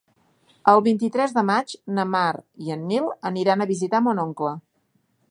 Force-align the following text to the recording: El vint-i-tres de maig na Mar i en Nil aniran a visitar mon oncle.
El 0.71 0.79
vint-i-tres 0.85 1.35
de 1.35 1.43
maig 1.49 1.75
na 1.99 2.05
Mar 2.13 2.31
i 2.67 2.73
en 2.75 2.87
Nil 2.91 3.11
aniran 3.31 3.61
a 3.61 3.67
visitar 3.73 4.01
mon 4.07 4.23
oncle. 4.25 4.55